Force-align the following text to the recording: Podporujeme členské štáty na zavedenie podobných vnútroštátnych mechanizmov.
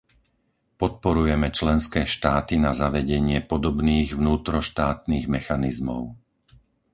Podporujeme 0.81 1.47
členské 1.59 2.01
štáty 2.15 2.55
na 2.65 2.71
zavedenie 2.81 3.37
podobných 3.51 4.09
vnútroštátnych 4.21 5.25
mechanizmov. 5.35 6.01